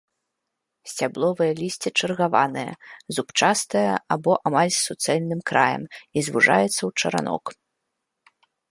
[0.91, 2.65] Сцябловае лісце чаргаванае,
[3.19, 7.43] зубчастае або амаль з суцэльным краем і звужаецца ў чаранок.